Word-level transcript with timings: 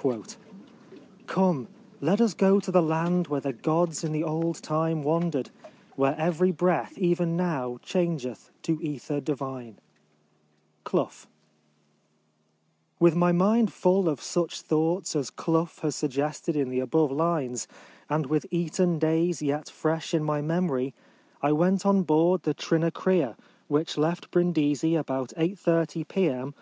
1 0.00 0.24
Come, 1.26 1.68
let 2.00 2.18
us 2.22 2.32
go 2.32 2.58
to 2.58 2.70
the 2.70 2.80
land 2.80 3.26
where 3.26 3.42
the 3.42 3.52
gods 3.52 4.04
in 4.04 4.12
the 4.12 4.22
old 4.24 4.62
time 4.62 5.02
wandered, 5.02 5.50
Where 5.96 6.16
every 6.18 6.50
breath 6.50 6.96
even 6.96 7.36
now 7.36 7.78
changeth 7.82 8.50
to 8.62 8.78
ether 8.80 9.20
divine 9.20 9.74
1"— 9.74 9.76
CLOOOH. 10.84 11.26
WITH 13.00 13.16
my 13.16 13.32
mind 13.32 13.70
full 13.70 14.08
of 14.08 14.22
such 14.22 14.62
thoughts 14.62 15.14
as 15.14 15.28
Clough 15.28 15.68
has 15.82 15.94
suggested 15.94 16.56
in 16.56 16.70
the 16.70 16.80
above 16.80 17.12
lines, 17.12 17.68
and 18.08 18.24
with 18.24 18.46
Eton 18.50 18.98
days 18.98 19.42
yet 19.42 19.68
fresh 19.68 20.14
in 20.14 20.24
my 20.24 20.40
memory, 20.40 20.94
I 21.42 21.50
•went 21.50 21.84
on 21.84 22.02
board 22.02 22.44
the 22.44 22.54
Trinacria, 22.54 23.36
which 23.68 23.98
left 23.98 24.30
Brindisi 24.30 24.94
about 24.94 25.34
8.30 25.36 26.08
P.M. 26.08 26.54